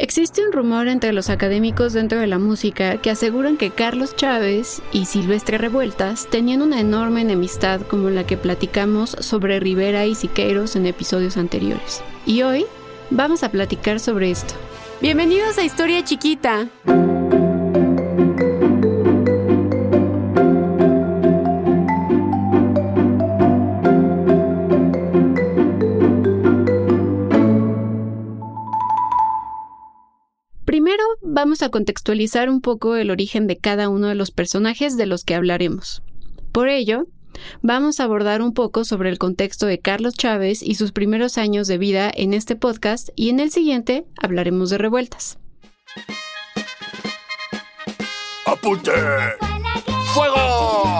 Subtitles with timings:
[0.00, 4.80] Existe un rumor entre los académicos dentro de la música que aseguran que Carlos Chávez
[4.92, 10.76] y Silvestre Revueltas tenían una enorme enemistad como la que platicamos sobre Rivera y Siqueiros
[10.76, 12.00] en episodios anteriores.
[12.26, 12.64] Y hoy
[13.10, 14.54] vamos a platicar sobre esto.
[15.00, 16.68] Bienvenidos a Historia Chiquita.
[31.22, 35.24] Vamos a contextualizar un poco el origen de cada uno de los personajes de los
[35.24, 36.02] que hablaremos.
[36.52, 37.06] Por ello,
[37.62, 41.68] vamos a abordar un poco sobre el contexto de Carlos Chávez y sus primeros años
[41.68, 45.38] de vida en este podcast y en el siguiente hablaremos de revueltas.
[48.44, 48.92] ¡Apunte!
[50.14, 50.98] ¡Fuego!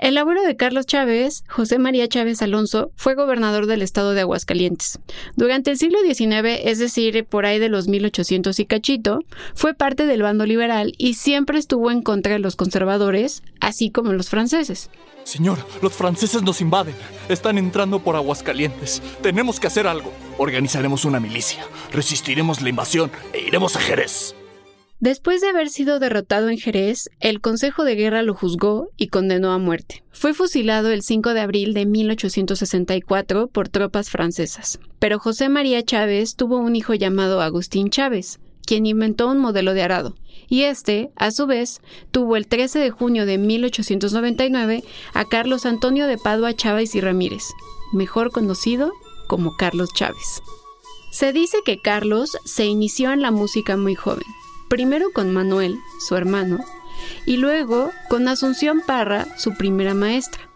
[0.00, 4.98] El abuelo de Carlos Chávez, José María Chávez Alonso, fue gobernador del estado de Aguascalientes.
[5.36, 9.18] Durante el siglo XIX, es decir, por ahí de los 1800 y cachito,
[9.54, 14.14] fue parte del bando liberal y siempre estuvo en contra de los conservadores, así como
[14.14, 14.88] los franceses.
[15.24, 16.94] Señor, los franceses nos invaden.
[17.28, 19.02] Están entrando por Aguascalientes.
[19.20, 20.14] Tenemos que hacer algo.
[20.38, 21.62] Organizaremos una milicia.
[21.92, 24.34] Resistiremos la invasión e iremos a Jerez.
[25.00, 29.50] Después de haber sido derrotado en Jerez, el Consejo de Guerra lo juzgó y condenó
[29.50, 30.04] a muerte.
[30.10, 34.78] Fue fusilado el 5 de abril de 1864 por tropas francesas.
[34.98, 39.82] Pero José María Chávez tuvo un hijo llamado Agustín Chávez, quien inventó un modelo de
[39.82, 40.16] arado,
[40.48, 44.84] y este, a su vez, tuvo el 13 de junio de 1899
[45.14, 47.44] a Carlos Antonio de Padua Chávez y Ramírez,
[47.94, 48.92] mejor conocido
[49.28, 50.42] como Carlos Chávez.
[51.10, 54.26] Se dice que Carlos se inició en la música muy joven
[54.70, 56.60] primero con Manuel, su hermano,
[57.26, 60.48] y luego con Asunción Parra, su primera maestra.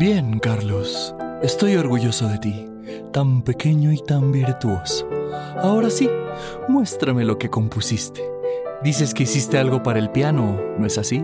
[0.00, 2.66] Bien, Carlos, estoy orgulloso de ti,
[3.12, 5.06] tan pequeño y tan virtuoso.
[5.58, 6.08] Ahora sí,
[6.66, 8.24] muéstrame lo que compusiste.
[8.82, 11.22] Dices que hiciste algo para el piano, ¿no es así?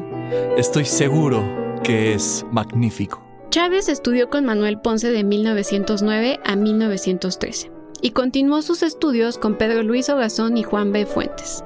[0.59, 1.43] Estoy seguro
[1.83, 3.23] que es magnífico.
[3.49, 9.83] Chávez estudió con Manuel Ponce de 1909 a 1913 y continuó sus estudios con Pedro
[9.83, 11.07] Luis Ogazón y Juan B.
[11.07, 11.65] Fuentes.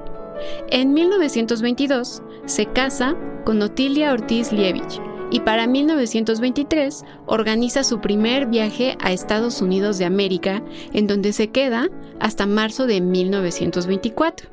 [0.69, 3.15] En 1922 se casa
[3.45, 5.01] con Otilia Ortiz Lievich
[5.31, 10.63] y para 1923 organiza su primer viaje a Estados Unidos de América,
[10.93, 14.49] en donde se queda hasta marzo de 1924.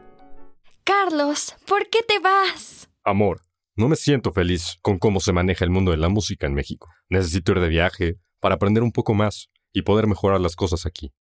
[0.84, 2.88] Carlos, ¿por qué te vas?
[3.04, 3.40] Amor,
[3.76, 6.88] no me siento feliz con cómo se maneja el mundo de la música en México.
[7.08, 11.12] Necesito ir de viaje para aprender un poco más y poder mejorar las cosas aquí.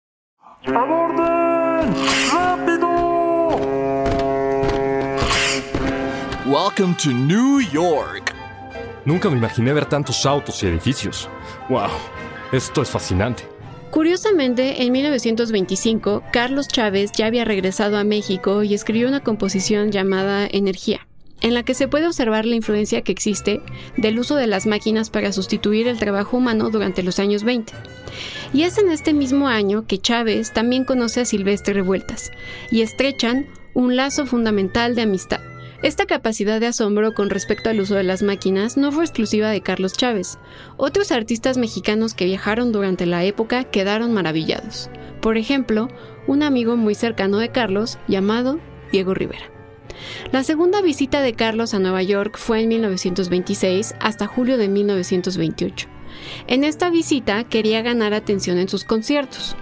[0.66, 1.94] ¡Aborden!
[2.31, 3.56] ¡Rápido!
[6.44, 8.34] Welcome to New York.
[9.06, 11.31] Nunca me imaginé ver tantos autos y edificios.
[11.71, 11.88] ¡Wow!
[12.53, 13.44] Esto es fascinante.
[13.91, 20.47] Curiosamente, en 1925, Carlos Chávez ya había regresado a México y escribió una composición llamada
[20.47, 21.06] Energía
[21.41, 23.62] en la que se puede observar la influencia que existe
[23.97, 27.72] del uso de las máquinas para sustituir el trabajo humano durante los años 20.
[28.53, 32.33] Y es en este mismo año que Chávez también conoce a Silvestre Revueltas
[32.71, 35.41] y estrechan un lazo fundamental de amistad.
[35.83, 39.62] Esta capacidad de asombro con respecto al uso de las máquinas no fue exclusiva de
[39.62, 40.39] Carlos Chávez.
[40.77, 44.91] Otros artistas mexicanos que viajaron durante la época quedaron maravillados.
[45.22, 45.89] Por ejemplo,
[46.27, 48.59] un amigo muy cercano de Carlos llamado
[48.93, 49.50] Diego Rivera.
[50.33, 56.00] La segunda visita de Carlos a Nueva York fue en 1926 hasta julio de 1928.
[56.47, 59.57] En esta visita quería ganar atención en sus conciertos.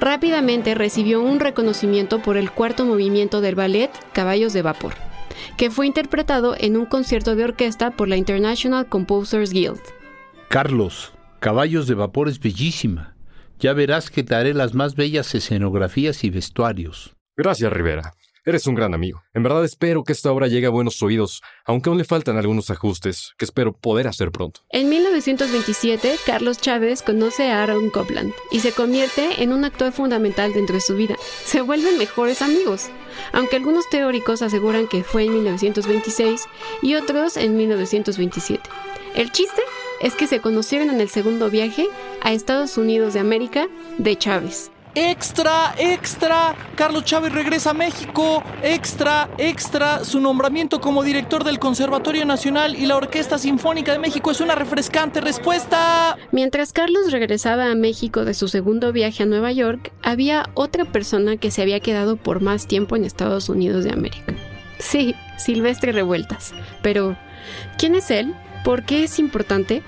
[0.00, 4.94] Rápidamente recibió un reconocimiento por el cuarto movimiento del ballet Caballos de Vapor,
[5.56, 9.80] que fue interpretado en un concierto de orquesta por la International Composers Guild.
[10.48, 13.14] Carlos, Caballos de Vapor es bellísima.
[13.58, 17.14] Ya verás que te haré las más bellas escenografías y vestuarios.
[17.36, 18.12] Gracias, Rivera.
[18.44, 19.22] Eres un gran amigo.
[19.34, 22.70] En verdad espero que esta obra llegue a buenos oídos, aunque aún le faltan algunos
[22.70, 24.62] ajustes que espero poder hacer pronto.
[24.70, 30.52] En 1927, Carlos Chávez conoce a Aaron Copland y se convierte en un actor fundamental
[30.54, 31.14] dentro de su vida.
[31.44, 32.88] Se vuelven mejores amigos,
[33.32, 36.46] aunque algunos teóricos aseguran que fue en 1926
[36.82, 38.68] y otros en 1927.
[39.14, 39.62] El chiste
[40.00, 41.86] es que se conocieron en el segundo viaje
[42.22, 43.68] a Estados Unidos de América
[43.98, 44.72] de Chávez.
[44.94, 48.42] Extra, extra, Carlos Chávez regresa a México.
[48.62, 54.30] Extra, extra, su nombramiento como director del Conservatorio Nacional y la Orquesta Sinfónica de México
[54.30, 56.18] es una refrescante respuesta.
[56.30, 61.38] Mientras Carlos regresaba a México de su segundo viaje a Nueva York, había otra persona
[61.38, 64.34] que se había quedado por más tiempo en Estados Unidos de América.
[64.78, 66.52] Sí, Silvestre Revueltas.
[66.82, 67.16] Pero,
[67.78, 68.34] ¿quién es él?
[68.62, 69.82] ¿Por qué es importante?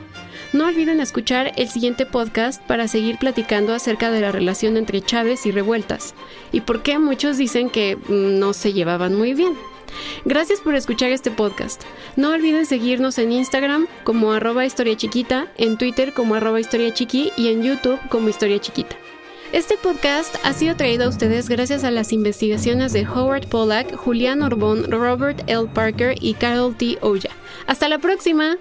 [0.54, 5.46] No olviden escuchar el siguiente podcast para seguir platicando acerca de la relación entre Chávez
[5.46, 6.14] y revueltas
[6.52, 9.54] y por qué muchos dicen que mm, no se llevaban muy bien.
[10.24, 11.82] Gracias por escuchar este podcast.
[12.14, 17.32] No olviden seguirnos en Instagram como arroba historia chiquita, en Twitter como arroba historia chiqui
[17.36, 18.94] y en YouTube como historia chiquita.
[19.50, 24.40] Este podcast ha sido traído a ustedes gracias a las investigaciones de Howard Pollack, Julián
[24.40, 25.66] Orbón, Robert L.
[25.74, 26.98] Parker y Carol T.
[27.00, 27.30] Oya.
[27.66, 28.56] Hasta la próxima.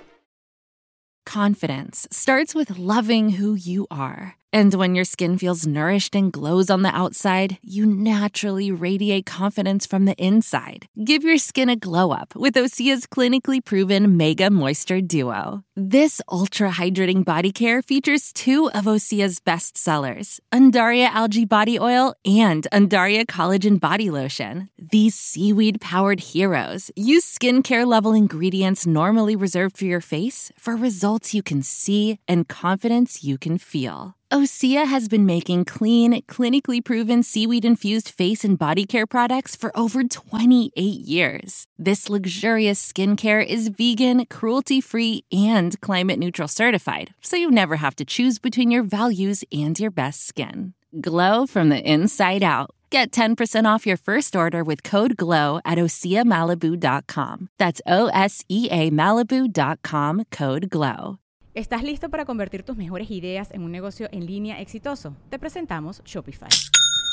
[1.25, 4.35] Confidence starts with loving who you are.
[4.51, 9.85] And when your skin feels nourished and glows on the outside, you naturally radiate confidence
[9.85, 10.85] from the inside.
[11.03, 15.63] Give your skin a glow up with Osea's clinically proven Mega Moisture Duo.
[15.75, 22.13] This ultra hydrating body care features two of Osea's best sellers Undaria Algae Body Oil
[22.23, 24.69] and Undaria Collagen Body Lotion.
[24.77, 31.33] These seaweed powered heroes use skincare level ingredients normally reserved for your face for results
[31.33, 34.15] you can see and confidence you can feel.
[34.33, 39.71] Osea has been making clean, clinically proven seaweed infused face and body care products for
[39.77, 41.67] over 28 years.
[41.77, 47.95] This luxurious skincare is vegan, cruelty free, and climate neutral certified, so you never have
[47.95, 50.73] to choose between your values and your best skin.
[50.99, 52.71] Glow from the inside out.
[52.89, 57.49] Get 10% off your first order with code GLOW at OseaMalibu.com.
[57.57, 61.17] That's O S E A Malibu.com code GLOW.
[61.55, 65.15] ¿Estás listo para convertir tus mejores ideas en un negocio en línea exitoso?
[65.29, 66.72] Te presentamos Shopify.